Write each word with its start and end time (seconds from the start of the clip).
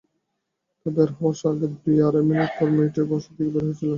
ভাই 0.79 0.91
বের 0.95 1.09
হওয়ার 1.17 1.53
দুই 1.75 1.97
আড়াই 2.07 2.23
মিনিট 2.29 2.51
পর 2.57 2.67
মেয়েটিও 2.75 3.05
বাসা 3.09 3.29
থেকে 3.35 3.51
বের 3.53 3.63
হয়েছিল। 3.67 3.89